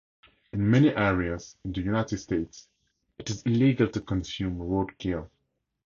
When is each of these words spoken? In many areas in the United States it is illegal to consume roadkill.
In 0.51 0.67
many 0.71 0.89
areas 0.95 1.57
in 1.63 1.73
the 1.73 1.81
United 1.81 2.17
States 2.17 2.67
it 3.19 3.29
is 3.29 3.43
illegal 3.43 3.87
to 3.89 4.01
consume 4.01 4.57
roadkill. 4.57 5.29